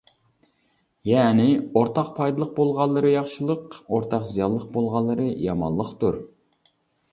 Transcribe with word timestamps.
يەنى، 1.09 1.45
ئورتاق 1.65 2.09
پايدىلىق 2.21 2.55
بولغانلىرى 2.61 3.13
ياخشىلىق، 3.17 3.79
ئورتاق 3.93 4.27
زىيانلىق 4.33 4.67
بولغانلىرى 4.79 5.29
يامانلىقتۇر. 5.47 6.21